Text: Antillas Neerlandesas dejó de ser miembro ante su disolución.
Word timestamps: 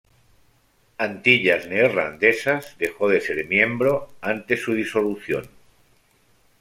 Antillas 0.97 1.67
Neerlandesas 1.67 2.75
dejó 2.79 3.07
de 3.07 3.21
ser 3.21 3.45
miembro 3.45 4.09
ante 4.19 4.57
su 4.57 4.73
disolución. 4.73 5.45